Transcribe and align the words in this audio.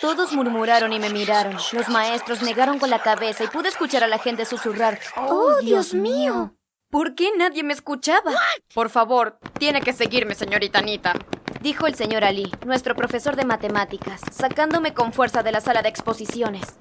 Todos 0.00 0.32
murmuraron 0.32 0.92
y 0.92 0.98
me 0.98 1.10
miraron. 1.10 1.56
Los 1.72 1.88
maestros 1.88 2.42
negaron 2.42 2.78
con 2.78 2.90
la 2.90 3.02
cabeza 3.02 3.44
y 3.44 3.48
pude 3.48 3.68
escuchar 3.68 4.04
a 4.04 4.08
la 4.08 4.18
gente 4.18 4.44
susurrar. 4.44 5.00
¡Oh, 5.16 5.56
Dios 5.60 5.94
mío! 5.94 6.54
¿Por 6.90 7.14
qué 7.14 7.30
nadie 7.36 7.62
me 7.64 7.74
escuchaba? 7.74 8.32
Por 8.74 8.88
favor, 8.88 9.38
tiene 9.58 9.82
que 9.82 9.92
seguirme, 9.92 10.34
señorita 10.34 10.78
Anita. 10.78 11.14
Dijo 11.60 11.86
el 11.86 11.94
señor 11.94 12.24
Ali, 12.24 12.50
nuestro 12.64 12.94
profesor 12.94 13.36
de 13.36 13.44
matemáticas, 13.44 14.20
sacándome 14.30 14.94
con 14.94 15.12
fuerza 15.12 15.42
de 15.42 15.52
la 15.52 15.60
sala 15.60 15.82
de 15.82 15.88
exposiciones. 15.88 16.76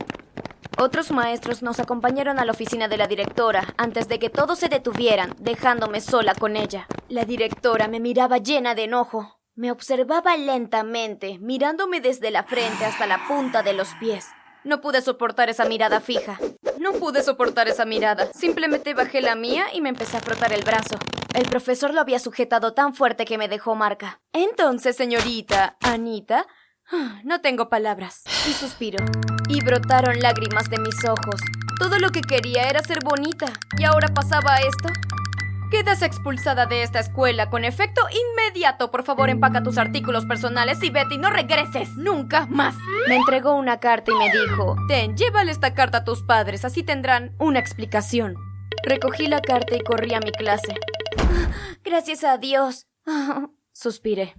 Otros 0.77 1.11
maestros 1.11 1.63
nos 1.63 1.79
acompañaron 1.79 2.37
a 2.37 2.45
la 2.45 2.51
oficina 2.51 2.87
de 2.87 2.97
la 2.97 3.07
directora 3.07 3.73
antes 3.77 4.07
de 4.07 4.19
que 4.19 4.29
todos 4.29 4.59
se 4.59 4.69
detuvieran, 4.69 5.33
dejándome 5.39 6.01
sola 6.01 6.35
con 6.35 6.55
ella. 6.55 6.87
La 7.09 7.25
directora 7.25 7.87
me 7.87 7.99
miraba 7.99 8.37
llena 8.37 8.75
de 8.75 8.83
enojo. 8.83 9.36
Me 9.57 9.71
observaba 9.71 10.37
lentamente, 10.37 11.39
mirándome 11.39 11.99
desde 11.99 12.29
la 12.29 12.43
frente 12.43 12.85
hasta 12.85 13.07
la 13.07 13.27
punta 13.27 13.63
de 13.63 13.73
los 13.73 13.87
pies. 13.95 14.27
No 14.63 14.81
pude 14.81 15.01
soportar 15.01 15.49
esa 15.49 15.65
mirada 15.65 15.99
fija. 15.99 16.37
No 16.77 16.93
pude 16.93 17.23
soportar 17.23 17.67
esa 17.67 17.83
mirada. 17.83 18.31
Simplemente 18.33 18.93
bajé 18.93 19.19
la 19.19 19.33
mía 19.33 19.65
y 19.73 19.81
me 19.81 19.89
empecé 19.89 20.17
a 20.17 20.19
frotar 20.19 20.53
el 20.53 20.63
brazo. 20.63 20.99
El 21.33 21.49
profesor 21.49 21.91
lo 21.91 22.01
había 22.01 22.19
sujetado 22.19 22.75
tan 22.75 22.93
fuerte 22.93 23.25
que 23.25 23.39
me 23.39 23.47
dejó 23.47 23.73
marca. 23.73 24.21
Entonces, 24.31 24.95
señorita, 24.95 25.75
Anita, 25.81 26.45
no 27.23 27.41
tengo 27.41 27.67
palabras. 27.67 28.25
Y 28.47 28.53
suspiro. 28.53 29.03
Y 29.49 29.61
brotaron 29.61 30.19
lágrimas 30.19 30.69
de 30.69 30.77
mis 30.77 31.03
ojos. 31.03 31.41
Todo 31.79 31.97
lo 31.97 32.11
que 32.11 32.21
quería 32.21 32.69
era 32.69 32.83
ser 32.83 32.99
bonita. 33.03 33.47
¿Y 33.79 33.85
ahora 33.85 34.09
pasaba 34.09 34.57
esto? 34.57 35.06
Quedas 35.69 36.01
expulsada 36.01 36.65
de 36.65 36.81
esta 36.81 36.99
escuela 36.99 37.49
con 37.49 37.65
efecto 37.65 38.01
inmediato. 38.09 38.89
Por 38.89 39.03
favor, 39.03 39.29
empaca 39.29 39.63
tus 39.63 39.77
artículos 39.77 40.25
personales 40.25 40.81
y 40.81 40.89
vete 40.89 41.15
y 41.15 41.17
no 41.17 41.29
regreses 41.29 41.89
nunca 41.97 42.45
más. 42.45 42.73
Me 43.09 43.17
entregó 43.17 43.53
una 43.53 43.79
carta 43.79 44.11
y 44.11 44.15
me 44.15 44.31
dijo, 44.31 44.77
ten, 44.87 45.17
llévale 45.17 45.51
esta 45.51 45.73
carta 45.73 45.99
a 45.99 46.03
tus 46.05 46.23
padres, 46.23 46.63
así 46.63 46.83
tendrán 46.83 47.35
una 47.37 47.59
explicación. 47.59 48.35
Recogí 48.83 49.27
la 49.27 49.41
carta 49.41 49.75
y 49.75 49.81
corrí 49.81 50.13
a 50.13 50.21
mi 50.21 50.31
clase. 50.31 50.75
Gracias 51.83 52.23
a 52.23 52.37
Dios. 52.37 52.87
Suspiré. 53.73 54.35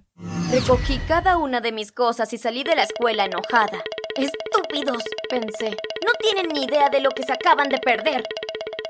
Recogí 0.51 0.97
cada 1.07 1.37
una 1.37 1.61
de 1.61 1.71
mis 1.71 1.91
cosas 1.91 2.33
y 2.33 2.39
salí 2.39 2.63
de 2.63 2.75
la 2.75 2.83
escuela 2.83 3.25
enojada. 3.25 3.83
Estúpidos, 4.15 5.03
pensé. 5.29 5.69
No 5.69 6.11
tienen 6.19 6.49
ni 6.53 6.65
idea 6.65 6.89
de 6.89 6.99
lo 6.99 7.11
que 7.11 7.23
se 7.23 7.33
acaban 7.33 7.69
de 7.69 7.77
perder. 7.77 8.23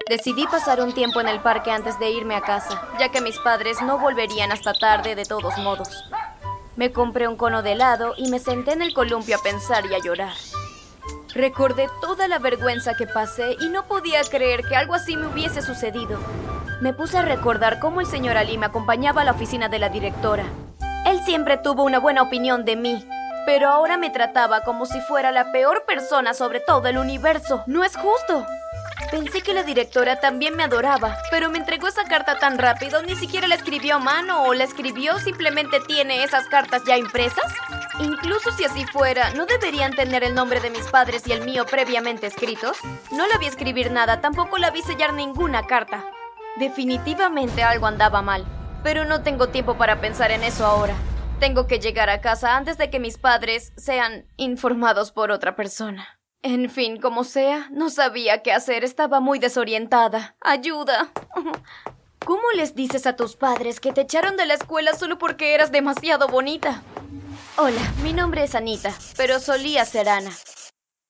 Decidí 0.09 0.47
pasar 0.47 0.81
un 0.81 0.91
tiempo 0.91 1.21
en 1.21 1.27
el 1.27 1.39
parque 1.39 1.69
antes 1.69 1.99
de 1.99 2.09
irme 2.09 2.33
a 2.33 2.41
casa, 2.41 2.81
ya 2.99 3.09
que 3.09 3.21
mis 3.21 3.37
padres 3.37 3.79
no 3.83 3.99
volverían 3.99 4.51
hasta 4.51 4.73
tarde 4.73 5.13
de 5.13 5.23
todos 5.23 5.55
modos. 5.59 6.03
Me 6.75 6.91
compré 6.91 7.27
un 7.27 7.35
cono 7.35 7.61
de 7.61 7.73
helado 7.73 8.15
y 8.17 8.27
me 8.31 8.39
senté 8.39 8.71
en 8.71 8.81
el 8.81 8.95
columpio 8.95 9.37
a 9.37 9.43
pensar 9.43 9.85
y 9.85 9.93
a 9.93 9.99
llorar. 9.99 10.33
Recordé 11.35 11.89
toda 12.01 12.27
la 12.27 12.39
vergüenza 12.39 12.95
que 12.95 13.05
pasé 13.05 13.55
y 13.61 13.69
no 13.69 13.85
podía 13.85 14.23
creer 14.23 14.67
que 14.67 14.75
algo 14.75 14.95
así 14.95 15.15
me 15.15 15.27
hubiese 15.27 15.61
sucedido. 15.61 16.17
Me 16.81 16.91
puse 16.91 17.19
a 17.19 17.21
recordar 17.21 17.79
cómo 17.79 18.01
el 18.01 18.07
señor 18.07 18.35
Ali 18.35 18.57
me 18.57 18.65
acompañaba 18.65 19.21
a 19.21 19.25
la 19.25 19.33
oficina 19.33 19.69
de 19.69 19.77
la 19.77 19.89
directora. 19.89 20.45
Él 21.05 21.19
siempre 21.23 21.57
tuvo 21.57 21.83
una 21.83 21.99
buena 21.99 22.23
opinión 22.23 22.65
de 22.65 22.75
mí, 22.75 23.07
pero 23.45 23.69
ahora 23.69 23.95
me 23.95 24.09
trataba 24.09 24.61
como 24.61 24.87
si 24.87 24.99
fuera 25.01 25.31
la 25.31 25.51
peor 25.51 25.85
persona 25.85 26.33
sobre 26.33 26.61
todo 26.61 26.87
el 26.87 26.97
universo. 26.97 27.63
No 27.67 27.83
es 27.83 27.95
justo. 27.95 28.43
Pensé 29.11 29.41
que 29.41 29.55
la 29.55 29.63
directora 29.63 30.19
también 30.19 30.55
me 30.55 30.63
adoraba, 30.63 31.17
pero 31.31 31.49
me 31.49 31.57
entregó 31.57 31.87
esa 31.87 32.03
carta 32.03 32.37
tan 32.37 32.59
rápido, 32.59 33.01
ni 33.01 33.15
siquiera 33.15 33.47
la 33.47 33.55
escribió 33.55 33.95
a 33.95 33.99
mano 33.99 34.43
o 34.43 34.53
la 34.53 34.65
escribió, 34.65 35.17
simplemente 35.17 35.79
tiene 35.87 36.23
esas 36.23 36.45
cartas 36.47 36.83
ya 36.85 36.95
impresas. 36.95 37.51
Incluso 37.99 38.51
si 38.51 38.65
así 38.65 38.85
fuera, 38.85 39.31
¿no 39.31 39.47
deberían 39.47 39.95
tener 39.95 40.23
el 40.23 40.35
nombre 40.35 40.59
de 40.59 40.69
mis 40.69 40.87
padres 40.87 41.27
y 41.27 41.31
el 41.31 41.43
mío 41.43 41.65
previamente 41.65 42.27
escritos? 42.27 42.77
No 43.11 43.25
la 43.25 43.39
vi 43.39 43.47
escribir 43.47 43.91
nada, 43.91 44.21
tampoco 44.21 44.59
la 44.59 44.69
vi 44.69 44.83
sellar 44.83 45.13
ninguna 45.13 45.63
carta. 45.65 46.05
Definitivamente 46.57 47.63
algo 47.63 47.87
andaba 47.87 48.21
mal, 48.21 48.45
pero 48.83 49.05
no 49.05 49.23
tengo 49.23 49.49
tiempo 49.49 49.75
para 49.75 49.99
pensar 50.01 50.29
en 50.29 50.43
eso 50.43 50.67
ahora. 50.67 50.93
Tengo 51.39 51.65
que 51.65 51.79
llegar 51.79 52.11
a 52.11 52.21
casa 52.21 52.55
antes 52.55 52.77
de 52.77 52.91
que 52.91 52.99
mis 52.99 53.17
padres 53.17 53.73
sean 53.75 54.27
informados 54.37 55.11
por 55.11 55.31
otra 55.31 55.55
persona. 55.55 56.18
En 56.41 56.69
fin, 56.69 57.01
como 57.01 57.25
sea, 57.25 57.67
no 57.69 57.89
sabía 57.89 58.41
qué 58.41 58.53
hacer, 58.53 58.85
estaba 58.85 59.19
muy 59.19 59.39
desorientada. 59.39 60.37
¡Ayuda! 60.39 61.11
¿Cómo 62.25 62.43
les 62.55 62.75
dices 62.75 63.05
a 63.07 63.15
tus 63.17 63.35
padres 63.35 63.81
que 63.81 63.91
te 63.91 64.01
echaron 64.01 64.37
de 64.37 64.45
la 64.45 64.53
escuela 64.53 64.95
solo 64.95 65.17
porque 65.17 65.53
eras 65.53 65.71
demasiado 65.71 66.27
bonita? 66.27 66.81
Hola, 67.57 67.81
mi 68.03 68.13
nombre 68.13 68.43
es 68.43 68.55
Anita, 68.55 68.93
pero 69.17 69.39
solía 69.39 69.83
ser 69.83 70.07
Ana. 70.07 70.31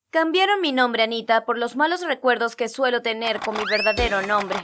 Cambiaron 0.09 0.61
mi 0.61 0.71
nombre 0.71 1.03
Anita 1.03 1.45
por 1.45 1.59
los 1.59 1.75
malos 1.75 2.01
recuerdos 2.01 2.55
que 2.55 2.67
suelo 2.67 3.03
tener 3.03 3.39
con 3.39 3.55
mi 3.55 3.63
verdadero 3.65 4.23
nombre. 4.23 4.57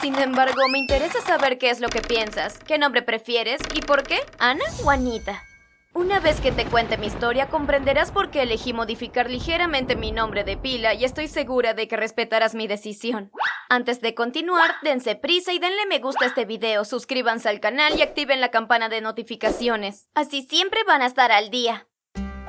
Sin 0.00 0.16
embargo, 0.16 0.68
me 0.68 0.78
interesa 0.78 1.20
saber 1.20 1.58
qué 1.58 1.70
es 1.70 1.78
lo 1.78 1.88
que 1.88 2.02
piensas, 2.02 2.58
qué 2.58 2.76
nombre 2.76 3.02
prefieres 3.02 3.60
y 3.72 3.82
por 3.82 4.02
qué, 4.02 4.18
Ana 4.38 4.64
o 4.84 4.90
Anita. 4.90 5.45
Una 5.96 6.20
vez 6.20 6.42
que 6.42 6.52
te 6.52 6.66
cuente 6.66 6.98
mi 6.98 7.06
historia, 7.06 7.48
comprenderás 7.48 8.12
por 8.12 8.30
qué 8.30 8.42
elegí 8.42 8.74
modificar 8.74 9.30
ligeramente 9.30 9.96
mi 9.96 10.12
nombre 10.12 10.44
de 10.44 10.58
pila 10.58 10.92
y 10.92 11.06
estoy 11.06 11.26
segura 11.26 11.72
de 11.72 11.88
que 11.88 11.96
respetarás 11.96 12.54
mi 12.54 12.66
decisión. 12.66 13.32
Antes 13.70 14.02
de 14.02 14.14
continuar, 14.14 14.72
dense 14.82 15.16
prisa 15.16 15.54
y 15.54 15.58
denle 15.58 15.86
me 15.86 15.98
gusta 15.98 16.26
a 16.26 16.28
este 16.28 16.44
video, 16.44 16.84
suscríbanse 16.84 17.48
al 17.48 17.60
canal 17.60 17.98
y 17.98 18.02
activen 18.02 18.42
la 18.42 18.50
campana 18.50 18.90
de 18.90 19.00
notificaciones. 19.00 20.10
Así 20.14 20.42
siempre 20.42 20.84
van 20.86 21.00
a 21.00 21.06
estar 21.06 21.32
al 21.32 21.48
día. 21.48 21.88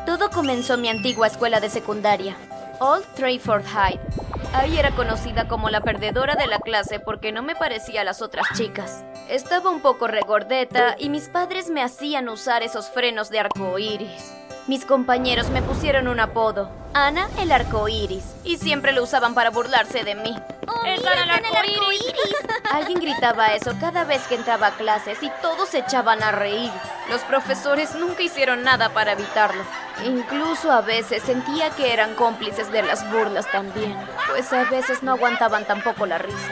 Todo 0.05 0.29
comenzó 0.29 0.73
en 0.73 0.81
mi 0.81 0.89
antigua 0.89 1.27
escuela 1.27 1.61
de 1.61 1.69
secundaria, 1.69 2.35
Old 2.81 3.05
Trayford 3.15 3.63
High. 3.63 4.26
Ahí 4.57 4.79
era 4.79 4.89
conocida 4.89 5.47
como 5.47 5.69
la 5.69 5.81
perdedora 5.81 6.33
de 6.33 6.47
la 6.47 6.57
clase 6.57 6.99
porque 6.99 7.31
no 7.31 7.43
me 7.43 7.55
parecía 7.55 8.01
a 8.01 8.03
las 8.03 8.23
otras 8.23 8.47
chicas. 8.55 9.03
Estaba 9.29 9.69
un 9.69 9.81
poco 9.81 10.07
regordeta 10.07 10.95
y 10.97 11.09
mis 11.09 11.29
padres 11.29 11.69
me 11.69 11.83
hacían 11.83 12.27
usar 12.27 12.63
esos 12.63 12.89
frenos 12.89 13.29
de 13.29 13.39
arco 13.39 13.77
iris. 13.77 14.33
Mis 14.65 14.83
compañeros 14.83 15.51
me 15.51 15.61
pusieron 15.61 16.07
un 16.07 16.19
apodo, 16.19 16.71
Ana 16.95 17.29
el 17.39 17.51
arco 17.51 17.87
iris, 17.87 18.25
y 18.43 18.57
siempre 18.57 18.93
lo 18.93 19.03
usaban 19.03 19.35
para 19.35 19.51
burlarse 19.51 20.03
de 20.03 20.15
mí. 20.15 20.35
Oh, 20.67 20.85
¡Es 20.85 21.05
Ana 21.05 21.23
el 21.23 21.29
arco 21.29 21.63
iris! 21.63 22.15
Alguien 22.73 22.99
gritaba 22.99 23.53
eso 23.53 23.75
cada 23.79 24.05
vez 24.05 24.25
que 24.27 24.35
entraba 24.35 24.67
a 24.67 24.75
clases 24.75 25.21
y 25.21 25.31
todos 25.39 25.69
se 25.69 25.79
echaban 25.79 26.23
a 26.23 26.31
reír. 26.31 26.71
Los 27.11 27.21
profesores 27.21 27.93
nunca 27.93 28.23
hicieron 28.23 28.63
nada 28.63 28.89
para 28.89 29.11
evitarlo. 29.11 29.63
Incluso 30.05 30.71
a 30.71 30.81
veces 30.81 31.23
sentía 31.23 31.71
que 31.71 31.91
eran 31.91 32.13
cómplices 32.15 32.71
de 32.71 32.83
las 32.83 33.09
burlas 33.11 33.49
también, 33.51 33.97
pues 34.29 34.53
a 34.53 34.63
veces 34.65 35.01
no 35.01 35.13
aguantaban 35.13 35.65
tampoco 35.65 36.05
la 36.05 36.19
risa. 36.19 36.51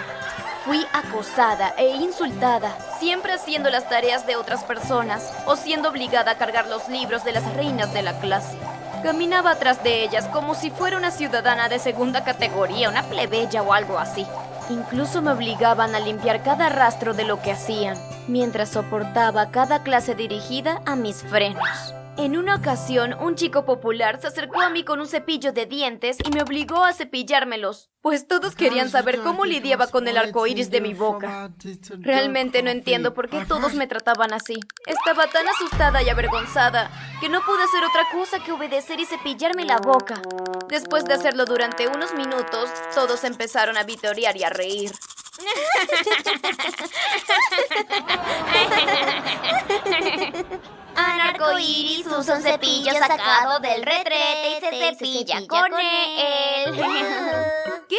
Fui 0.66 0.84
acosada 0.94 1.76
e 1.78 1.90
insultada, 1.96 2.76
siempre 3.00 3.34
haciendo 3.34 3.70
las 3.70 3.88
tareas 3.88 4.26
de 4.26 4.36
otras 4.36 4.64
personas 4.64 5.32
o 5.46 5.56
siendo 5.56 5.90
obligada 5.90 6.32
a 6.32 6.38
cargar 6.40 6.68
los 6.68 6.90
libros 6.90 7.24
de 7.24 7.34
las 7.34 7.54
reinas 7.54 7.94
de 7.94 8.02
la 8.02 8.20
clase. 8.20 8.58
Caminaba 9.04 9.52
atrás 9.52 9.84
de 9.84 10.04
ellas 10.04 10.28
como 10.30 10.56
si 10.56 10.72
fuera 10.72 10.98
una 10.98 11.12
ciudadana 11.12 11.70
de 11.70 11.78
segunda 11.78 12.24
categoría, 12.24 12.90
una 12.90 13.04
plebeya 13.04 13.62
o 13.62 13.74
algo 13.74 14.00
así. 14.00 14.26
Incluso 14.72 15.22
me 15.22 15.32
obligaban 15.32 15.94
a 15.94 16.00
limpiar 16.00 16.42
cada 16.42 16.70
rastro 16.70 17.14
de 17.14 17.26
lo 17.26 17.40
que 17.40 17.52
hacían, 17.52 17.96
mientras 18.28 18.70
soportaba 18.70 19.52
cada 19.52 19.84
clase 19.84 20.16
dirigida 20.16 20.82
a 20.88 20.96
mis 20.96 21.22
frenos. 21.22 21.94
En 22.18 22.38
una 22.38 22.56
ocasión, 22.56 23.14
un 23.20 23.36
chico 23.36 23.66
popular 23.66 24.22
se 24.22 24.28
acercó 24.28 24.62
a 24.62 24.70
mí 24.70 24.86
con 24.86 25.02
un 25.02 25.08
cepillo 25.08 25.52
de 25.52 25.66
dientes 25.66 26.18
y 26.24 26.31
me 26.31 26.42
obligó 26.42 26.84
a 26.84 26.94
cepillármelos, 26.94 27.90
pues 28.02 28.26
todos 28.26 28.56
querían 28.56 28.90
saber 28.90 29.20
cómo 29.20 29.44
lidiaba 29.44 29.88
con 29.88 30.08
el 30.08 30.18
arco 30.18 30.48
iris 30.48 30.72
de 30.72 30.80
mi 30.80 30.94
boca. 30.94 31.52
Realmente 32.00 32.64
no 32.64 32.70
entiendo 32.70 33.14
por 33.14 33.30
qué 33.30 33.44
todos 33.46 33.74
me 33.74 33.88
trataban 33.88 34.34
así. 34.34 34.56
Estaba 34.88 35.28
tan 35.28 35.46
asustada 35.50 36.02
y 36.03 36.09
avergonzada 36.09 36.90
que 37.20 37.28
no 37.28 37.42
pude 37.42 37.64
hacer 37.64 37.84
otra 37.84 38.03
cosa 38.14 38.42
que 38.44 38.53
obedecer 38.53 39.00
y 39.00 39.06
cepillarme 39.06 39.66
la 39.66 39.79
boca. 39.79 40.22
Después 40.70 41.03
de 41.03 41.16
hacerlo 41.16 41.44
durante 41.44 41.90
unos 41.90 42.14
minutos, 42.14 42.70
todos 42.94 43.26
empezaron 43.26 43.78
a 43.78 43.84
vitorear 43.84 44.38
y 44.38 44.44
a 44.44 44.50
reír. 44.50 44.91
Arco 51.46 51.59
iris 51.59 52.08
usa 52.08 52.36
un 52.36 52.42
cepillo 52.42 52.92
sacado 52.94 53.59
del 53.59 53.84
retrete 53.84 54.58
y 54.58 54.59
se 54.62 54.96
cepilla 54.96 55.47
con 55.47 55.74
él. 55.74 56.76
¿Qué? 57.90 57.97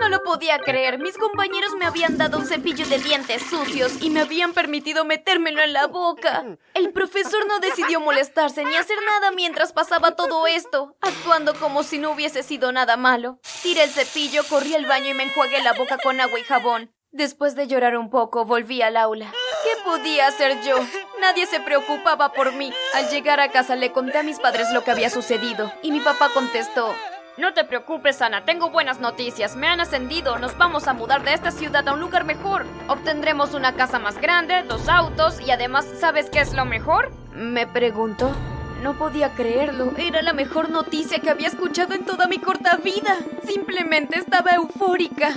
No 0.00 0.08
lo 0.08 0.22
podía 0.22 0.58
creer. 0.58 0.98
Mis 0.98 1.18
compañeros 1.18 1.74
me 1.78 1.84
habían 1.84 2.16
dado 2.16 2.38
un 2.38 2.46
cepillo 2.46 2.86
de 2.86 2.98
dientes 2.98 3.42
sucios 3.42 4.00
y 4.00 4.08
me 4.08 4.20
habían 4.20 4.54
permitido 4.54 5.04
metérmelo 5.04 5.62
en 5.62 5.74
la 5.74 5.86
boca. 5.86 6.44
El 6.72 6.92
profesor 6.92 7.46
no 7.46 7.60
decidió 7.60 8.00
molestarse 8.00 8.64
ni 8.64 8.74
hacer 8.76 8.96
nada 9.04 9.30
mientras 9.32 9.72
pasaba 9.72 10.16
todo 10.16 10.46
esto, 10.46 10.96
actuando 11.02 11.54
como 11.54 11.82
si 11.82 11.98
no 11.98 12.12
hubiese 12.12 12.42
sido 12.42 12.72
nada 12.72 12.96
malo. 12.96 13.40
Tiré 13.62 13.84
el 13.84 13.90
cepillo, 13.90 14.42
corrí 14.48 14.74
al 14.74 14.86
baño 14.86 15.10
y 15.10 15.14
me 15.14 15.24
enjuagué 15.24 15.62
la 15.62 15.74
boca 15.74 15.98
con 15.98 16.18
agua 16.18 16.38
y 16.38 16.44
jabón. 16.44 16.94
Después 17.12 17.56
de 17.56 17.66
llorar 17.66 17.96
un 17.96 18.08
poco, 18.08 18.44
volví 18.44 18.80
al 18.82 18.96
aula. 18.96 19.32
¿Qué 19.80 19.90
podía 19.90 20.30
ser 20.32 20.62
yo? 20.62 20.76
Nadie 21.20 21.46
se 21.46 21.60
preocupaba 21.60 22.32
por 22.32 22.52
mí. 22.52 22.72
Al 22.94 23.08
llegar 23.08 23.40
a 23.40 23.50
casa 23.50 23.76
le 23.76 23.92
conté 23.92 24.18
a 24.18 24.22
mis 24.22 24.38
padres 24.38 24.68
lo 24.72 24.84
que 24.84 24.90
había 24.90 25.08
sucedido 25.08 25.72
y 25.82 25.90
mi 25.90 26.00
papá 26.00 26.28
contestó, 26.34 26.94
no 27.38 27.54
te 27.54 27.64
preocupes, 27.64 28.20
Ana, 28.20 28.44
tengo 28.44 28.70
buenas 28.70 29.00
noticias. 29.00 29.56
Me 29.56 29.68
han 29.68 29.80
ascendido, 29.80 30.38
nos 30.38 30.58
vamos 30.58 30.86
a 30.86 30.92
mudar 30.92 31.22
de 31.22 31.32
esta 31.32 31.50
ciudad 31.50 31.88
a 31.88 31.94
un 31.94 32.00
lugar 32.00 32.24
mejor. 32.24 32.66
Obtendremos 32.88 33.54
una 33.54 33.74
casa 33.74 33.98
más 33.98 34.20
grande, 34.20 34.64
dos 34.64 34.88
autos 34.88 35.40
y 35.40 35.50
además, 35.50 35.86
¿sabes 35.98 36.28
qué 36.28 36.40
es 36.40 36.52
lo 36.52 36.66
mejor? 36.66 37.10
Me 37.32 37.66
preguntó. 37.66 38.34
No 38.82 38.94
podía 38.98 39.30
creerlo. 39.30 39.92
Era 39.96 40.20
la 40.20 40.34
mejor 40.34 40.68
noticia 40.68 41.20
que 41.20 41.30
había 41.30 41.48
escuchado 41.48 41.94
en 41.94 42.04
toda 42.04 42.26
mi 42.26 42.38
corta 42.38 42.76
vida. 42.76 43.16
Simplemente 43.46 44.18
estaba 44.18 44.52
eufórica. 44.52 45.34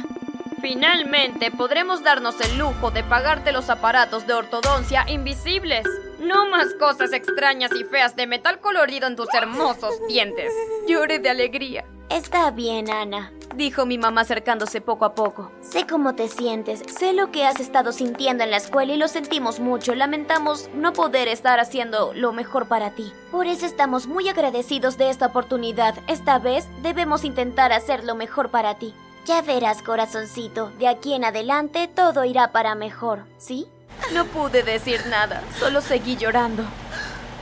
Finalmente 0.63 1.51
podremos 1.51 2.03
darnos 2.03 2.39
el 2.39 2.57
lujo 2.57 2.89
de 2.89 3.03
pagarte 3.03 3.51
los 3.51 3.69
aparatos 3.69 4.25
de 4.25 4.33
ortodoncia 4.33 5.03
invisibles. 5.09 5.85
No 6.21 6.49
más 6.49 6.73
cosas 6.79 7.11
extrañas 7.11 7.71
y 7.77 7.83
feas 7.83 8.15
de 8.15 8.27
metal 8.27 8.61
colorido 8.61 9.07
en 9.07 9.17
tus 9.17 9.27
hermosos 9.33 9.93
dientes. 10.07 10.53
Lloré 10.87 11.19
de 11.19 11.29
alegría. 11.29 11.83
Está 12.09 12.49
bien, 12.51 12.89
Ana, 12.89 13.33
dijo 13.55 13.85
mi 13.85 13.97
mamá 13.97 14.21
acercándose 14.21 14.79
poco 14.79 15.03
a 15.03 15.15
poco. 15.15 15.51
Sé 15.59 15.85
cómo 15.85 16.15
te 16.15 16.29
sientes, 16.29 16.81
sé 16.97 17.11
lo 17.11 17.29
que 17.29 17.45
has 17.45 17.59
estado 17.59 17.91
sintiendo 17.91 18.45
en 18.45 18.51
la 18.51 18.57
escuela 18.57 18.93
y 18.93 18.97
lo 18.97 19.09
sentimos 19.09 19.59
mucho. 19.59 19.93
Lamentamos 19.95 20.69
no 20.73 20.93
poder 20.93 21.27
estar 21.27 21.59
haciendo 21.59 22.13
lo 22.13 22.31
mejor 22.31 22.69
para 22.69 22.91
ti. 22.91 23.11
Por 23.31 23.47
eso 23.47 23.65
estamos 23.65 24.07
muy 24.07 24.29
agradecidos 24.29 24.97
de 24.97 25.09
esta 25.09 25.25
oportunidad. 25.25 25.95
Esta 26.07 26.39
vez 26.39 26.69
debemos 26.83 27.25
intentar 27.25 27.73
hacer 27.73 28.05
lo 28.05 28.15
mejor 28.15 28.49
para 28.49 28.75
ti. 28.75 28.93
Ya 29.25 29.41
verás, 29.41 29.81
corazoncito, 29.81 30.71
de 30.79 30.87
aquí 30.87 31.13
en 31.13 31.23
adelante 31.23 31.87
todo 31.87 32.25
irá 32.25 32.51
para 32.51 32.75
mejor, 32.75 33.23
¿sí? 33.37 33.67
No 34.13 34.25
pude 34.25 34.63
decir 34.63 34.99
nada, 35.09 35.41
solo 35.59 35.79
seguí 35.79 36.17
llorando. 36.17 36.63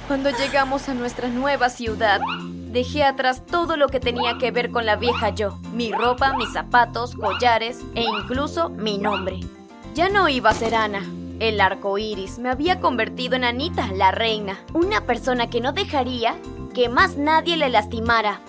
Cuando 0.08 0.30
llegamos 0.30 0.90
a 0.90 0.94
nuestra 0.94 1.30
nueva 1.30 1.70
ciudad, 1.70 2.22
dejé 2.72 3.04
atrás 3.04 3.44
todo 3.46 3.78
lo 3.78 3.88
que 3.88 4.00
tenía 4.00 4.38
que 4.38 4.52
ver 4.52 4.70
con 4.70 4.86
la 4.86 4.96
vieja 4.96 5.30
yo, 5.30 5.58
mi 5.74 5.92
ropa, 5.92 6.34
mis 6.38 6.54
zapatos, 6.54 7.16
collares 7.16 7.80
e 7.96 8.04
incluso 8.04 8.70
mi 8.70 9.00
nombre. 9.00 9.40
Ya 9.96 10.10
no 10.10 10.30
iba 10.30 10.52
a 10.52 10.54
ser 10.54 10.76
Ana. 10.76 11.02
El 11.40 11.60
arco 11.60 11.98
iris 11.98 12.38
me 12.38 12.50
había 12.50 12.80
convertido 12.80 13.36
en 13.36 13.44
Anita, 13.44 13.88
la 13.94 14.12
reina, 14.12 14.60
una 14.74 15.02
persona 15.02 15.50
que 15.50 15.62
no 15.62 15.72
dejaría 15.72 16.36
que 16.76 16.90
más 16.90 17.18
nadie 17.18 17.58
le 17.58 17.70
lastimara. 17.70 18.40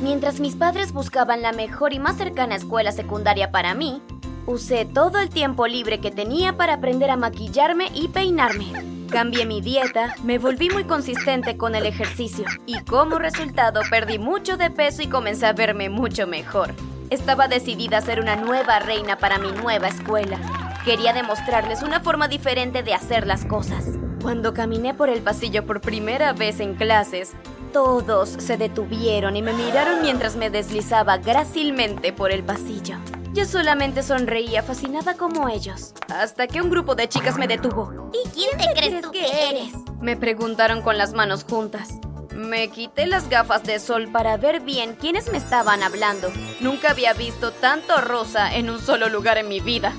Mientras 0.00 0.38
mis 0.38 0.54
padres 0.54 0.92
buscaban 0.92 1.42
la 1.42 1.50
mejor 1.50 1.92
y 1.92 1.98
más 1.98 2.16
cercana 2.16 2.54
escuela 2.54 2.92
secundaria 2.92 3.50
para 3.50 3.74
mí, 3.74 4.00
usé 4.46 4.84
todo 4.84 5.18
el 5.18 5.28
tiempo 5.28 5.66
libre 5.66 5.98
que 5.98 6.12
tenía 6.12 6.56
para 6.56 6.74
aprender 6.74 7.10
a 7.10 7.16
maquillarme 7.16 7.88
y 7.92 8.06
peinarme. 8.06 8.66
Cambié 9.10 9.44
mi 9.44 9.60
dieta, 9.60 10.14
me 10.22 10.38
volví 10.38 10.70
muy 10.70 10.84
consistente 10.84 11.56
con 11.56 11.74
el 11.74 11.84
ejercicio 11.84 12.44
y 12.64 12.78
como 12.84 13.18
resultado 13.18 13.80
perdí 13.90 14.20
mucho 14.20 14.56
de 14.56 14.70
peso 14.70 15.02
y 15.02 15.08
comencé 15.08 15.46
a 15.46 15.52
verme 15.52 15.88
mucho 15.88 16.28
mejor. 16.28 16.74
Estaba 17.10 17.48
decidida 17.48 17.98
a 17.98 18.02
ser 18.02 18.20
una 18.20 18.36
nueva 18.36 18.78
reina 18.78 19.16
para 19.16 19.38
mi 19.38 19.50
nueva 19.50 19.88
escuela. 19.88 20.38
Quería 20.84 21.12
demostrarles 21.12 21.82
una 21.82 22.00
forma 22.00 22.28
diferente 22.28 22.84
de 22.84 22.94
hacer 22.94 23.26
las 23.26 23.44
cosas. 23.46 23.98
Cuando 24.22 24.54
caminé 24.54 24.94
por 24.94 25.08
el 25.08 25.22
pasillo 25.22 25.66
por 25.66 25.80
primera 25.80 26.32
vez 26.34 26.60
en 26.60 26.74
clases, 26.74 27.34
todos 27.72 28.28
se 28.28 28.56
detuvieron 28.56 29.36
y 29.36 29.42
me 29.42 29.52
miraron 29.52 30.02
mientras 30.02 30.36
me 30.36 30.50
deslizaba 30.50 31.18
grácilmente 31.18 32.12
por 32.12 32.30
el 32.32 32.42
pasillo. 32.42 32.96
Yo 33.34 33.44
solamente 33.44 34.02
sonreía 34.02 34.62
fascinada 34.62 35.14
como 35.14 35.48
ellos, 35.48 35.92
hasta 36.12 36.46
que 36.46 36.60
un 36.60 36.70
grupo 36.70 36.94
de 36.94 37.08
chicas 37.08 37.36
me 37.38 37.46
detuvo. 37.46 38.10
¿Y 38.12 38.28
quién 38.30 38.50
te 38.56 38.72
crees 38.74 39.02
tú 39.02 39.10
que 39.10 39.50
eres? 39.50 39.74
Me 40.00 40.16
preguntaron 40.16 40.82
con 40.82 40.98
las 40.98 41.12
manos 41.12 41.44
juntas. 41.44 41.88
Me 42.34 42.68
quité 42.68 43.06
las 43.06 43.28
gafas 43.28 43.64
de 43.64 43.78
sol 43.80 44.08
para 44.10 44.36
ver 44.36 44.60
bien 44.60 44.94
quiénes 44.94 45.30
me 45.30 45.38
estaban 45.38 45.82
hablando. 45.82 46.30
Nunca 46.60 46.90
había 46.90 47.12
visto 47.12 47.52
tanto 47.52 48.00
rosa 48.00 48.54
en 48.54 48.70
un 48.70 48.80
solo 48.80 49.08
lugar 49.08 49.38
en 49.38 49.48
mi 49.48 49.60
vida. 49.60 49.92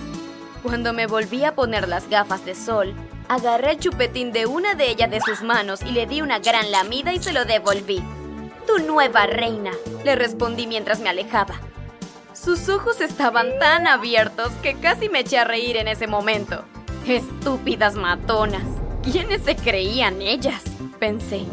Cuando 0.63 0.91
me 0.91 1.07
volví 1.07 1.43
a 1.43 1.55
poner 1.55 1.87
las 1.87 2.09
gafas 2.09 2.45
de 2.45 2.55
sol, 2.55 2.95
Agarré 3.29 3.73
el 3.73 3.79
chupetín 3.79 4.31
de 4.31 4.47
una 4.47 4.73
de 4.73 4.89
ellas 4.89 5.11
de 5.11 5.21
sus 5.21 5.43
manos 5.43 5.83
y 5.83 5.91
le 5.91 6.07
di 6.07 6.23
una 6.23 6.39
gran 6.39 6.71
lamida 6.71 7.13
y 7.13 7.19
se 7.19 7.31
lo 7.31 7.45
devolví. 7.45 8.01
Tu 8.65 8.79
nueva 8.79 9.27
reina, 9.27 9.69
le 10.03 10.15
respondí 10.15 10.65
mientras 10.65 10.99
me 10.99 11.09
alejaba. 11.09 11.53
Sus 12.33 12.67
ojos 12.69 13.01
estaban 13.01 13.59
tan 13.59 13.85
abiertos 13.85 14.49
que 14.63 14.73
casi 14.79 15.09
me 15.09 15.19
eché 15.19 15.37
a 15.37 15.43
reír 15.43 15.77
en 15.77 15.87
ese 15.87 16.07
momento. 16.07 16.65
Estúpidas 17.05 17.93
matonas. 17.93 18.63
¿Quiénes 19.03 19.43
se 19.43 19.55
creían 19.55 20.23
ellas? 20.23 20.63
Pensé. 20.99 21.45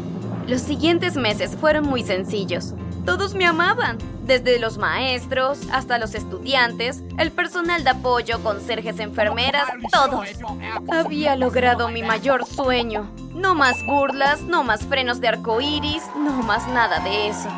Los 0.47 0.61
siguientes 0.61 1.15
meses 1.15 1.55
fueron 1.55 1.85
muy 1.85 2.01
sencillos. 2.01 2.73
Todos 3.05 3.35
me 3.35 3.45
amaban, 3.45 3.99
desde 4.27 4.59
los 4.59 4.77
maestros 4.77 5.59
hasta 5.71 5.97
los 5.97 6.13
estudiantes, 6.13 7.01
el 7.17 7.31
personal 7.31 7.83
de 7.83 7.91
apoyo, 7.91 8.43
conserjes, 8.43 8.99
enfermeras, 8.99 9.69
todos. 9.91 10.27
Había 10.91 11.35
logrado 11.35 11.87
mi 11.87 12.03
mayor 12.03 12.45
sueño. 12.45 13.09
No 13.33 13.55
más 13.55 13.85
burlas, 13.85 14.41
no 14.41 14.63
más 14.63 14.85
frenos 14.85 15.21
de 15.21 15.29
arco 15.29 15.61
iris, 15.61 16.03
no 16.17 16.31
más 16.43 16.67
nada 16.67 16.99
de 16.99 17.29
eso. 17.29 17.49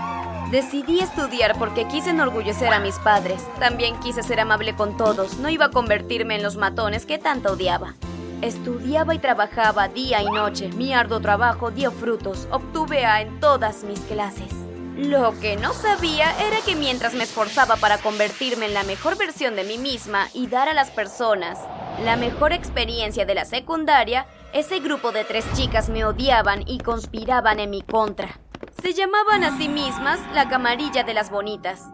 Decidí 0.51 0.99
estudiar 0.99 1.57
porque 1.57 1.87
quise 1.87 2.09
enorgullecer 2.09 2.73
a 2.73 2.79
mis 2.79 2.95
padres. 2.99 3.41
También 3.59 3.99
quise 3.99 4.23
ser 4.23 4.39
amable 4.39 4.75
con 4.75 4.97
todos. 4.97 5.37
No 5.37 5.49
iba 5.49 5.65
a 5.65 5.71
convertirme 5.71 6.35
en 6.35 6.43
los 6.43 6.57
matones 6.57 7.05
que 7.05 7.17
tanto 7.17 7.53
odiaba. 7.53 7.95
Estudiaba 8.41 9.13
y 9.13 9.19
trabajaba 9.19 9.89
día 9.89 10.21
y 10.21 10.25
noche. 10.25 10.69
Mi 10.69 10.93
arduo 10.93 11.19
trabajo 11.19 11.71
dio 11.71 11.91
frutos. 11.91 12.47
Obtuve 12.51 13.05
A 13.05 13.21
en 13.21 13.39
todas 13.39 13.83
mis 13.83 13.99
clases. 14.01 14.58
Lo 14.99 15.39
que 15.39 15.55
no 15.55 15.73
sabía 15.73 16.37
era 16.45 16.57
que 16.65 16.75
mientras 16.75 17.13
me 17.13 17.23
esforzaba 17.23 17.77
para 17.77 17.99
convertirme 17.99 18.65
en 18.65 18.73
la 18.73 18.83
mejor 18.83 19.17
versión 19.17 19.55
de 19.55 19.63
mí 19.63 19.77
misma 19.77 20.27
y 20.33 20.47
dar 20.47 20.67
a 20.67 20.73
las 20.73 20.91
personas 20.91 21.57
la 22.03 22.17
mejor 22.17 22.51
experiencia 22.51 23.25
de 23.25 23.33
la 23.33 23.45
secundaria, 23.45 24.25
ese 24.51 24.79
grupo 24.79 25.13
de 25.13 25.23
tres 25.23 25.45
chicas 25.53 25.87
me 25.87 26.03
odiaban 26.03 26.63
y 26.67 26.79
conspiraban 26.79 27.61
en 27.61 27.69
mi 27.69 27.81
contra. 27.81 28.41
Se 28.81 28.93
llamaban 28.93 29.45
a 29.45 29.57
sí 29.57 29.69
mismas 29.69 30.19
la 30.33 30.49
camarilla 30.49 31.03
de 31.03 31.13
las 31.13 31.29
bonitas. 31.29 31.85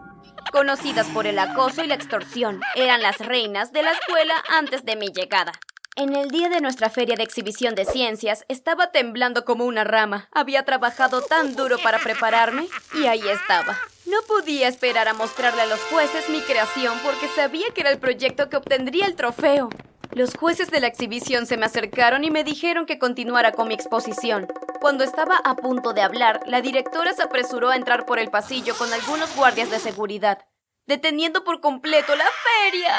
Conocidas 0.50 1.06
por 1.08 1.28
el 1.28 1.38
acoso 1.38 1.84
y 1.84 1.86
la 1.86 1.94
extorsión, 1.94 2.60
eran 2.74 3.02
las 3.02 3.18
reinas 3.18 3.72
de 3.72 3.84
la 3.84 3.92
escuela 3.92 4.34
antes 4.48 4.84
de 4.84 4.96
mi 4.96 5.08
llegada. 5.08 5.52
En 5.98 6.14
el 6.14 6.28
día 6.28 6.50
de 6.50 6.60
nuestra 6.60 6.90
feria 6.90 7.16
de 7.16 7.22
exhibición 7.22 7.74
de 7.74 7.86
ciencias 7.86 8.44
estaba 8.48 8.92
temblando 8.92 9.46
como 9.46 9.64
una 9.64 9.82
rama. 9.82 10.28
Había 10.30 10.62
trabajado 10.62 11.22
tan 11.22 11.56
duro 11.56 11.78
para 11.78 11.98
prepararme 11.98 12.68
y 12.92 13.06
ahí 13.06 13.26
estaba. 13.26 13.78
No 14.04 14.18
podía 14.28 14.68
esperar 14.68 15.08
a 15.08 15.14
mostrarle 15.14 15.62
a 15.62 15.66
los 15.66 15.80
jueces 15.84 16.28
mi 16.28 16.42
creación 16.42 16.98
porque 17.02 17.28
sabía 17.28 17.64
que 17.74 17.80
era 17.80 17.88
el 17.88 17.98
proyecto 17.98 18.50
que 18.50 18.58
obtendría 18.58 19.06
el 19.06 19.16
trofeo. 19.16 19.70
Los 20.10 20.34
jueces 20.36 20.70
de 20.70 20.80
la 20.80 20.86
exhibición 20.86 21.46
se 21.46 21.56
me 21.56 21.64
acercaron 21.64 22.24
y 22.24 22.30
me 22.30 22.44
dijeron 22.44 22.84
que 22.84 22.98
continuara 22.98 23.52
con 23.52 23.68
mi 23.68 23.74
exposición. 23.74 24.48
Cuando 24.82 25.02
estaba 25.02 25.38
a 25.38 25.56
punto 25.56 25.94
de 25.94 26.02
hablar, 26.02 26.42
la 26.44 26.60
directora 26.60 27.14
se 27.14 27.22
apresuró 27.22 27.70
a 27.70 27.76
entrar 27.76 28.04
por 28.04 28.18
el 28.18 28.28
pasillo 28.28 28.76
con 28.76 28.92
algunos 28.92 29.34
guardias 29.34 29.70
de 29.70 29.78
seguridad, 29.78 30.44
deteniendo 30.86 31.42
por 31.42 31.62
completo 31.62 32.14
la 32.16 32.26
feria. 32.60 32.94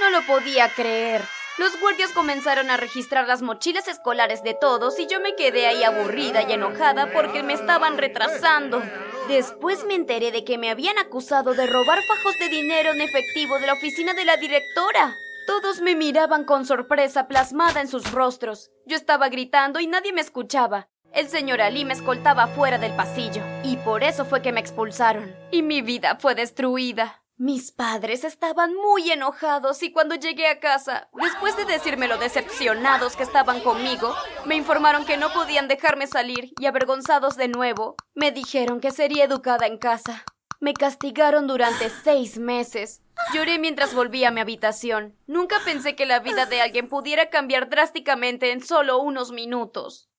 No 0.00 0.08
lo 0.08 0.26
podía 0.26 0.70
creer. 0.70 1.20
Los 1.58 1.78
guardias 1.80 2.12
comenzaron 2.12 2.70
a 2.70 2.78
registrar 2.78 3.28
las 3.28 3.42
mochilas 3.42 3.86
escolares 3.86 4.42
de 4.42 4.54
todos 4.54 4.98
y 4.98 5.06
yo 5.06 5.20
me 5.20 5.34
quedé 5.36 5.66
ahí 5.66 5.84
aburrida 5.84 6.42
y 6.42 6.52
enojada 6.52 7.12
porque 7.12 7.42
me 7.42 7.52
estaban 7.52 7.98
retrasando. 7.98 8.82
Después 9.28 9.84
me 9.84 9.94
enteré 9.94 10.32
de 10.32 10.44
que 10.44 10.56
me 10.56 10.70
habían 10.70 10.98
acusado 10.98 11.52
de 11.52 11.66
robar 11.66 12.02
fajos 12.04 12.38
de 12.38 12.48
dinero 12.48 12.92
en 12.92 13.02
efectivo 13.02 13.58
de 13.58 13.66
la 13.66 13.74
oficina 13.74 14.14
de 14.14 14.24
la 14.24 14.38
directora. 14.38 15.14
Todos 15.46 15.80
me 15.80 15.94
miraban 15.94 16.44
con 16.44 16.64
sorpresa 16.64 17.28
plasmada 17.28 17.82
en 17.82 17.88
sus 17.88 18.10
rostros. 18.12 18.70
Yo 18.86 18.96
estaba 18.96 19.28
gritando 19.28 19.78
y 19.78 19.86
nadie 19.86 20.12
me 20.12 20.22
escuchaba. 20.22 20.88
El 21.12 21.28
señor 21.28 21.60
Ali 21.60 21.84
me 21.84 21.92
escoltaba 21.92 22.46
fuera 22.46 22.78
del 22.78 22.96
pasillo, 22.96 23.42
y 23.62 23.76
por 23.76 24.02
eso 24.02 24.24
fue 24.24 24.40
que 24.40 24.50
me 24.50 24.60
expulsaron. 24.60 25.36
Y 25.50 25.60
mi 25.60 25.82
vida 25.82 26.16
fue 26.16 26.34
destruida. 26.34 27.21
Mis 27.38 27.72
padres 27.72 28.24
estaban 28.24 28.74
muy 28.74 29.10
enojados 29.10 29.82
y 29.82 29.90
cuando 29.90 30.14
llegué 30.14 30.48
a 30.48 30.60
casa, 30.60 31.08
después 31.14 31.56
de 31.56 31.64
decirme 31.64 32.06
lo 32.06 32.18
decepcionados 32.18 33.16
que 33.16 33.22
estaban 33.22 33.60
conmigo, 33.60 34.14
me 34.44 34.54
informaron 34.54 35.06
que 35.06 35.16
no 35.16 35.32
podían 35.32 35.66
dejarme 35.66 36.06
salir 36.06 36.52
y 36.60 36.66
avergonzados 36.66 37.36
de 37.36 37.48
nuevo, 37.48 37.96
me 38.14 38.30
dijeron 38.30 38.80
que 38.80 38.90
sería 38.90 39.24
educada 39.24 39.66
en 39.66 39.78
casa. 39.78 40.24
Me 40.60 40.74
castigaron 40.74 41.48
durante 41.48 41.90
seis 41.90 42.38
meses. 42.38 43.02
Lloré 43.34 43.58
mientras 43.58 43.94
volví 43.94 44.24
a 44.24 44.30
mi 44.30 44.40
habitación. 44.40 45.16
Nunca 45.26 45.56
pensé 45.64 45.96
que 45.96 46.06
la 46.06 46.20
vida 46.20 46.46
de 46.46 46.60
alguien 46.60 46.88
pudiera 46.88 47.30
cambiar 47.30 47.68
drásticamente 47.68 48.52
en 48.52 48.62
solo 48.62 48.98
unos 49.00 49.32
minutos. 49.32 50.11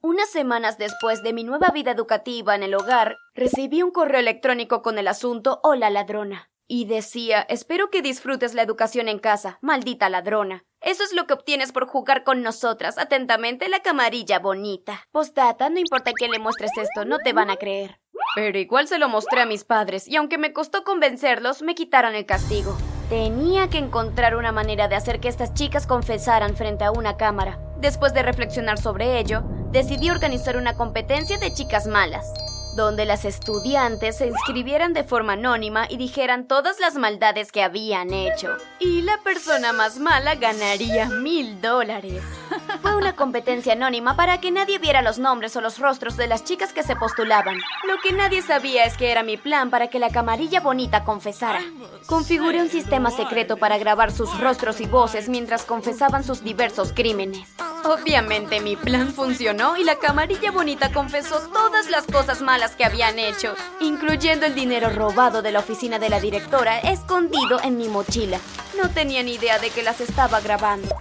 Unas 0.00 0.30
semanas 0.30 0.78
después 0.78 1.24
de 1.24 1.32
mi 1.32 1.42
nueva 1.42 1.70
vida 1.74 1.90
educativa 1.90 2.54
en 2.54 2.62
el 2.62 2.76
hogar, 2.76 3.16
recibí 3.34 3.82
un 3.82 3.90
correo 3.90 4.20
electrónico 4.20 4.80
con 4.80 4.96
el 4.96 5.08
asunto 5.08 5.58
Hola 5.64 5.90
ladrona. 5.90 6.50
Y 6.68 6.84
decía, 6.84 7.44
espero 7.48 7.90
que 7.90 8.00
disfrutes 8.00 8.54
la 8.54 8.62
educación 8.62 9.08
en 9.08 9.18
casa, 9.18 9.58
maldita 9.60 10.08
ladrona. 10.08 10.64
Eso 10.80 11.02
es 11.02 11.12
lo 11.12 11.26
que 11.26 11.34
obtienes 11.34 11.72
por 11.72 11.88
jugar 11.88 12.22
con 12.22 12.42
nosotras. 12.42 12.96
Atentamente, 12.96 13.68
la 13.68 13.80
camarilla 13.80 14.38
bonita. 14.38 15.02
Postdata, 15.10 15.68
no 15.68 15.80
importa 15.80 16.12
que 16.16 16.28
le 16.28 16.38
muestres 16.38 16.70
esto, 16.76 17.04
no 17.04 17.18
te 17.18 17.32
van 17.32 17.50
a 17.50 17.56
creer. 17.56 17.98
Pero 18.36 18.56
igual 18.56 18.86
se 18.86 18.98
lo 18.98 19.08
mostré 19.08 19.40
a 19.40 19.46
mis 19.46 19.64
padres, 19.64 20.06
y 20.06 20.14
aunque 20.14 20.38
me 20.38 20.52
costó 20.52 20.84
convencerlos, 20.84 21.62
me 21.62 21.74
quitaron 21.74 22.14
el 22.14 22.24
castigo. 22.24 22.76
Tenía 23.08 23.68
que 23.68 23.78
encontrar 23.78 24.36
una 24.36 24.52
manera 24.52 24.86
de 24.86 24.94
hacer 24.94 25.18
que 25.18 25.28
estas 25.28 25.54
chicas 25.54 25.88
confesaran 25.88 26.54
frente 26.54 26.84
a 26.84 26.92
una 26.92 27.16
cámara. 27.16 27.58
Después 27.78 28.12
de 28.14 28.22
reflexionar 28.22 28.78
sobre 28.78 29.18
ello, 29.18 29.42
decidí 29.70 30.10
organizar 30.10 30.56
una 30.56 30.74
competencia 30.74 31.38
de 31.38 31.52
chicas 31.52 31.86
malas 31.86 32.32
donde 32.78 33.04
las 33.04 33.24
estudiantes 33.24 34.18
se 34.18 34.28
inscribieran 34.28 34.92
de 34.92 35.02
forma 35.02 35.32
anónima 35.34 35.86
y 35.88 35.96
dijeran 35.96 36.46
todas 36.46 36.78
las 36.78 36.94
maldades 36.94 37.50
que 37.50 37.62
habían 37.62 38.14
hecho. 38.14 38.56
Y 38.78 39.02
la 39.02 39.18
persona 39.18 39.72
más 39.72 39.98
mala 39.98 40.36
ganaría 40.36 41.06
mil 41.08 41.60
dólares. 41.60 42.22
Fue 42.82 42.96
una 42.96 43.16
competencia 43.16 43.72
anónima 43.72 44.14
para 44.14 44.40
que 44.40 44.50
nadie 44.50 44.78
viera 44.78 45.02
los 45.02 45.18
nombres 45.18 45.56
o 45.56 45.60
los 45.60 45.78
rostros 45.78 46.16
de 46.16 46.28
las 46.28 46.44
chicas 46.44 46.72
que 46.72 46.84
se 46.84 46.94
postulaban. 46.94 47.56
Lo 47.86 47.98
que 48.02 48.12
nadie 48.12 48.42
sabía 48.42 48.84
es 48.84 48.96
que 48.96 49.10
era 49.10 49.22
mi 49.22 49.36
plan 49.36 49.70
para 49.70 49.88
que 49.88 49.98
la 49.98 50.10
camarilla 50.10 50.60
bonita 50.60 51.04
confesara. 51.04 51.60
Configuré 52.06 52.62
un 52.62 52.70
sistema 52.70 53.10
secreto 53.10 53.56
para 53.56 53.78
grabar 53.78 54.12
sus 54.12 54.38
rostros 54.40 54.80
y 54.80 54.86
voces 54.86 55.28
mientras 55.28 55.64
confesaban 55.64 56.22
sus 56.22 56.44
diversos 56.44 56.92
crímenes. 56.92 57.48
Obviamente 57.84 58.60
mi 58.60 58.76
plan 58.76 59.12
funcionó 59.12 59.76
y 59.76 59.84
la 59.84 59.96
camarilla 59.96 60.50
bonita 60.50 60.92
confesó 60.92 61.40
todas 61.52 61.90
las 61.90 62.06
cosas 62.06 62.40
malas 62.40 62.67
que 62.70 62.84
habían 62.84 63.18
hecho, 63.18 63.54
incluyendo 63.80 64.46
el 64.46 64.54
dinero 64.54 64.90
robado 64.90 65.42
de 65.42 65.52
la 65.52 65.60
oficina 65.60 65.98
de 65.98 66.08
la 66.08 66.20
directora 66.20 66.78
escondido 66.78 67.60
en 67.62 67.76
mi 67.76 67.88
mochila. 67.88 68.38
No 68.80 68.90
tenía 68.90 69.22
ni 69.22 69.34
idea 69.34 69.58
de 69.58 69.70
que 69.70 69.82
las 69.82 70.00
estaba 70.00 70.40
grabando. 70.40 70.96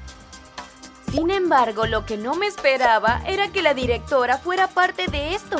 Sin 1.11 1.31
embargo, 1.31 1.85
lo 1.85 2.05
que 2.05 2.17
no 2.17 2.35
me 2.35 2.47
esperaba 2.47 3.21
era 3.25 3.47
que 3.49 3.61
la 3.61 3.73
directora 3.73 4.37
fuera 4.37 4.67
parte 4.67 5.07
de 5.07 5.35
esto. 5.35 5.57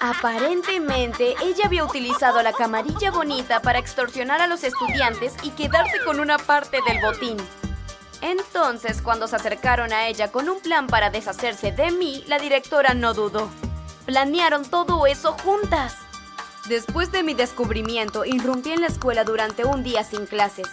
Aparentemente, 0.00 1.34
ella 1.42 1.66
había 1.66 1.84
utilizado 1.84 2.42
la 2.42 2.52
camarilla 2.52 3.10
bonita 3.10 3.60
para 3.60 3.78
extorsionar 3.78 4.40
a 4.40 4.46
los 4.46 4.64
estudiantes 4.64 5.34
y 5.42 5.50
quedarse 5.50 5.98
con 6.04 6.20
una 6.20 6.38
parte 6.38 6.78
del 6.86 7.00
botín. 7.02 7.36
Entonces, 8.20 9.02
cuando 9.02 9.28
se 9.28 9.36
acercaron 9.36 9.92
a 9.92 10.08
ella 10.08 10.32
con 10.32 10.48
un 10.48 10.60
plan 10.60 10.86
para 10.86 11.10
deshacerse 11.10 11.70
de 11.72 11.90
mí, 11.90 12.24
la 12.26 12.38
directora 12.38 12.94
no 12.94 13.14
dudó. 13.14 13.50
Planearon 14.08 14.64
todo 14.64 15.06
eso 15.06 15.34
juntas. 15.34 15.94
Después 16.66 17.12
de 17.12 17.22
mi 17.22 17.34
descubrimiento, 17.34 18.24
irrumpí 18.24 18.70
en 18.70 18.80
la 18.80 18.86
escuela 18.86 19.22
durante 19.22 19.66
un 19.66 19.82
día 19.82 20.02
sin 20.02 20.24
clases. 20.24 20.66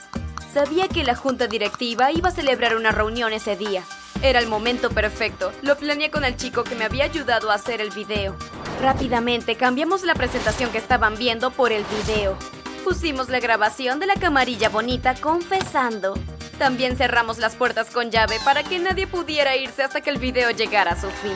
Sabía 0.54 0.88
que 0.88 1.04
la 1.04 1.18
junta 1.18 1.48
directiva 1.48 2.14
iba 2.14 2.30
a 2.30 2.32
celebrar 2.32 2.78
una 2.78 2.92
reunión 2.92 3.34
ese 3.34 3.58
día. 3.58 3.84
Era 4.22 4.40
el 4.40 4.48
momento 4.48 4.90
perfecto. 4.90 5.52
Lo 5.64 5.76
planeé 5.76 6.12
con 6.12 6.24
el 6.24 6.38
chico 6.38 6.64
que 6.64 6.76
me 6.76 6.86
había 6.86 7.04
ayudado 7.04 7.52
a 7.52 7.56
hacer 7.56 7.82
el 7.82 7.90
video. 7.90 8.38
Rápidamente 8.82 9.58
cambiamos 9.58 10.06
la 10.06 10.16
presentación 10.16 10.72
que 10.72 10.78
estaban 10.78 11.18
viendo 11.18 11.52
por 11.52 11.74
el 11.74 11.84
video. 11.84 12.38
Pusimos 12.86 13.28
la 13.28 13.42
grabación 13.42 14.00
de 14.00 14.06
la 14.06 14.16
camarilla 14.16 14.70
bonita 14.70 15.14
confesando. 15.14 16.14
También 16.58 16.96
cerramos 16.96 17.38
las 17.40 17.58
puertas 17.58 17.90
con 17.90 18.12
llave 18.12 18.38
para 18.46 18.64
que 18.64 18.80
nadie 18.80 19.08
pudiera 19.08 19.58
irse 19.58 19.84
hasta 19.84 20.00
que 20.00 20.10
el 20.10 20.20
video 20.20 20.52
llegara 20.52 20.94
a 20.94 21.02
su 21.02 21.10
fin. 21.10 21.36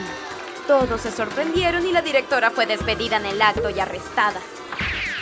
Todos 0.66 1.00
se 1.00 1.10
sorprendieron 1.10 1.86
y 1.86 1.92
la 1.92 2.02
directora 2.02 2.50
fue 2.50 2.66
despedida 2.66 3.16
en 3.16 3.26
el 3.26 3.42
acto 3.42 3.70
y 3.70 3.80
arrestada. 3.80 4.40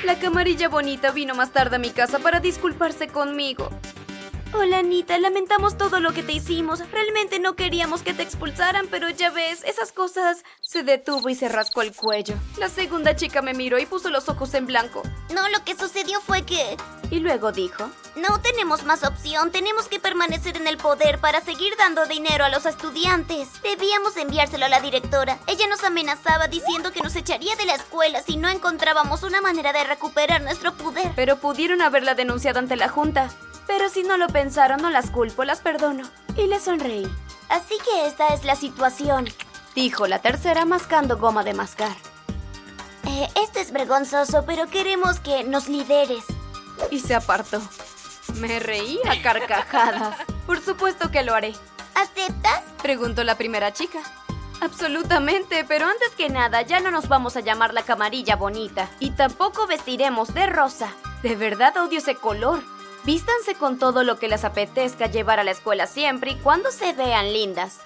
La 0.05 0.19
camarilla 0.19 0.69
bonita 0.69 1.11
vino 1.11 1.35
más 1.35 1.51
tarde 1.51 1.77
a 1.77 1.79
mi 1.79 1.91
casa 1.91 2.19
para 2.19 2.41
disculparse 2.41 3.09
conmigo. 3.09 3.71
Hola 4.55 4.79
Anita, 4.79 5.19
lamentamos 5.19 5.77
todo 5.77 6.01
lo 6.01 6.13
que 6.13 6.23
te 6.23 6.33
hicimos. 6.33 6.81
Realmente 6.91 7.39
no 7.39 7.55
queríamos 7.55 8.01
que 8.01 8.15
te 8.15 8.23
expulsaran, 8.23 8.87
pero 8.89 9.11
ya 9.11 9.31
ves, 9.31 9.63
esas 9.65 9.93
cosas... 9.93 10.43
Se 10.63 10.83
detuvo 10.83 11.29
y 11.29 11.35
se 11.35 11.49
rascó 11.49 11.83
el 11.83 11.95
cuello. 11.95 12.35
La 12.57 12.71
segunda 12.71 13.15
chica 13.15 13.43
me 13.43 13.53
miró 13.53 13.79
y 13.79 13.85
puso 13.85 14.09
los 14.09 14.29
ojos 14.31 14.55
en 14.55 14.67
blanco. 14.67 15.03
No, 15.35 15.49
lo 15.51 15.63
que 15.65 15.77
sucedió 15.77 16.21
fue 16.23 16.43
que... 16.43 16.79
Y 17.11 17.21
luego 17.21 17.53
dijo... 17.53 17.91
No 18.17 18.41
tenemos 18.41 18.85
más 18.85 19.05
opción, 19.05 19.53
tenemos 19.53 19.87
que 19.87 20.01
permanecer 20.01 20.57
en 20.57 20.67
el 20.67 20.77
poder 20.77 21.19
para 21.21 21.41
seguir 21.41 21.75
dando 21.79 22.07
dinero 22.07 22.45
a 22.45 22.49
los 22.49 22.67
estudiantes. 22.67 23.49
Debíamos 23.63 24.17
enviárselo 24.17 24.65
a 24.65 24.71
la 24.71 24.81
directora. 24.81 25.39
Ella 25.47 25.69
nos 25.69 25.85
amenazaba 25.85 26.49
diciendo 26.49 26.91
que 26.91 27.01
nos 27.01 27.15
echaría 27.17 27.55
de 27.57 27.67
la 27.67 27.75
escuela 27.75 28.23
si 28.23 28.37
no 28.37 28.49
encontrábamos 28.49 29.23
una 29.23 29.41
manera 29.41 29.73
de 29.73 29.85
recuperar 29.85 30.43
nuestro 30.43 30.73
poder. 30.73 31.13
Pero 31.15 31.37
pudieron 31.37 31.81
haberla 31.81 32.15
denunciado 32.15 32.59
ante 32.59 32.77
la 32.77 32.89
junta. 32.89 33.31
Pero 33.69 33.89
si 33.89 34.03
no 34.03 34.17
lo 34.17 34.27
pensaron, 34.27 34.83
no 34.83 34.91
las 34.91 35.11
culpo, 35.11 35.45
las 35.45 35.61
perdono. 35.61 36.03
Y 36.37 36.49
le 36.49 36.59
sonreí. 36.59 37.07
Así 37.49 37.77
que 37.85 38.07
esta 38.07 38.29
es 38.29 38.45
la 38.45 38.57
situación, 38.57 39.29
dijo 39.77 40.09
la 40.09 40.19
tercera 40.19 40.65
mascando 40.65 41.19
goma 41.19 41.45
de 41.45 41.55
mascar. 41.55 41.97
Eh, 43.07 43.29
esto 43.41 43.61
es 43.61 43.71
vergonzoso, 43.71 44.45
pero 44.45 44.67
queremos 44.67 45.21
que 45.21 45.45
nos 45.45 45.69
lideres. 45.69 46.25
Y 46.91 47.01
se 47.01 47.15
apartó. 47.15 47.61
Me 48.35 48.59
reí 48.59 48.99
a 49.09 49.23
carcajadas. 49.23 50.17
Por 50.47 50.61
supuesto 50.61 51.11
que 51.11 51.23
lo 51.23 51.35
haré. 51.35 51.55
¿Aceptas? 51.95 52.63
Preguntó 52.83 53.23
la 53.23 53.37
primera 53.37 53.73
chica. 53.73 54.01
Absolutamente, 54.61 55.65
pero 55.65 55.87
antes 55.87 56.11
que 56.17 56.31
nada 56.31 56.63
ya 56.63 56.81
no 56.81 56.91
nos 56.91 57.09
vamos 57.09 57.37
a 57.37 57.41
llamar 57.41 57.75
la 57.75 57.85
camarilla 57.85 58.35
bonita 58.35 58.91
y 58.99 59.11
tampoco 59.11 59.69
vestiremos 59.69 60.35
de 60.35 60.47
rosa. 60.47 60.93
De 61.23 61.37
verdad 61.37 61.77
odio 61.77 61.99
ese 61.99 62.17
color. 62.17 62.61
Vístanse 63.09 63.55
con 63.55 63.79
todo 63.79 64.05
lo 64.05 64.19
que 64.19 64.29
les 64.29 64.45
apetezca 64.45 65.07
llevar 65.07 65.41
a 65.41 65.43
la 65.43 65.53
escuela 65.53 65.87
siempre 65.87 66.33
y 66.33 66.35
cuando 66.35 66.71
se 66.71 66.93
vean 66.93 67.33
lindas. 67.33 67.79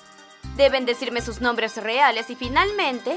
Deben 0.56 0.84
decirme 0.84 1.20
sus 1.20 1.40
nombres 1.40 1.76
reales 1.76 2.28
y 2.28 2.34
finalmente... 2.34 3.16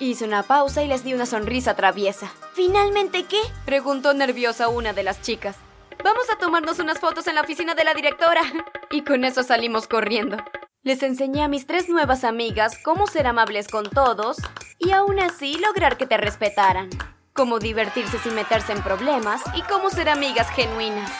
Hice 0.00 0.24
una 0.24 0.42
pausa 0.42 0.82
y 0.82 0.88
les 0.88 1.04
di 1.04 1.14
una 1.14 1.24
sonrisa 1.24 1.76
traviesa. 1.76 2.32
¿Finalmente 2.54 3.26
qué? 3.26 3.40
Preguntó 3.64 4.12
nerviosa 4.12 4.66
una 4.66 4.92
de 4.92 5.04
las 5.04 5.22
chicas. 5.22 5.54
Vamos 6.02 6.28
a 6.32 6.36
tomarnos 6.36 6.80
unas 6.80 6.98
fotos 6.98 7.28
en 7.28 7.36
la 7.36 7.42
oficina 7.42 7.76
de 7.76 7.84
la 7.84 7.94
directora. 7.94 8.42
Y 8.90 9.04
con 9.04 9.24
eso 9.24 9.44
salimos 9.44 9.86
corriendo. 9.86 10.38
Les 10.82 11.00
enseñé 11.04 11.44
a 11.44 11.48
mis 11.48 11.68
tres 11.68 11.88
nuevas 11.88 12.24
amigas 12.24 12.76
cómo 12.82 13.06
ser 13.06 13.28
amables 13.28 13.68
con 13.68 13.88
todos 13.88 14.38
y 14.80 14.90
aún 14.90 15.20
así 15.20 15.56
lograr 15.58 15.96
que 15.96 16.08
te 16.08 16.16
respetaran. 16.16 16.90
Cómo 17.32 17.60
divertirse 17.60 18.18
sin 18.18 18.34
meterse 18.34 18.72
en 18.72 18.82
problemas 18.82 19.42
y 19.54 19.62
cómo 19.62 19.90
ser 19.90 20.08
amigas 20.08 20.50
genuinas. 20.50 21.12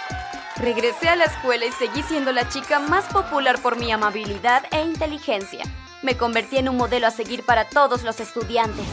Regresé 0.58 1.10
a 1.10 1.16
la 1.16 1.24
escuela 1.24 1.66
y 1.66 1.72
seguí 1.72 2.02
siendo 2.02 2.32
la 2.32 2.48
chica 2.48 2.78
más 2.78 3.04
popular 3.12 3.60
por 3.60 3.76
mi 3.76 3.92
amabilidad 3.92 4.64
e 4.70 4.80
inteligencia. 4.82 5.64
Me 6.02 6.16
convertí 6.16 6.56
en 6.56 6.70
un 6.70 6.76
modelo 6.78 7.06
a 7.06 7.10
seguir 7.10 7.44
para 7.44 7.68
todos 7.68 8.04
los 8.04 8.20
estudiantes. 8.20 8.86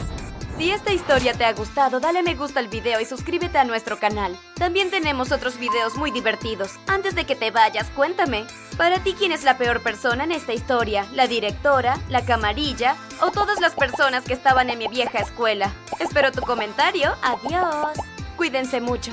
Si 0.58 0.70
esta 0.70 0.92
historia 0.92 1.32
te 1.32 1.44
ha 1.44 1.52
gustado, 1.52 2.00
dale 2.00 2.22
me 2.22 2.34
gusta 2.34 2.60
al 2.60 2.68
video 2.68 3.00
y 3.00 3.06
suscríbete 3.06 3.58
a 3.58 3.64
nuestro 3.64 3.98
canal. 3.98 4.38
También 4.56 4.90
tenemos 4.90 5.32
otros 5.32 5.58
videos 5.58 5.96
muy 5.96 6.10
divertidos. 6.10 6.72
Antes 6.86 7.14
de 7.14 7.24
que 7.24 7.34
te 7.34 7.50
vayas, 7.50 7.88
cuéntame, 7.96 8.44
para 8.76 9.02
ti 9.02 9.14
quién 9.18 9.32
es 9.32 9.42
la 9.42 9.56
peor 9.56 9.82
persona 9.82 10.24
en 10.24 10.32
esta 10.32 10.52
historia, 10.52 11.06
la 11.12 11.26
directora, 11.26 11.98
la 12.08 12.24
camarilla 12.24 12.94
o 13.20 13.30
todas 13.30 13.58
las 13.60 13.74
personas 13.74 14.24
que 14.24 14.34
estaban 14.34 14.68
en 14.70 14.78
mi 14.78 14.88
vieja 14.88 15.18
escuela. 15.18 15.72
Espero 15.98 16.30
tu 16.30 16.42
comentario. 16.42 17.14
Adiós. 17.22 17.98
Cuídense 18.36 18.80
mucho. 18.80 19.12